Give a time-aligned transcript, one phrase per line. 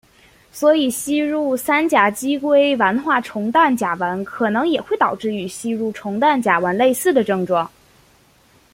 [0.51, 7.69] 所以吸入三甲基硅烷化重氮甲烷可能也会导致与吸入重氮甲烷类似的症状。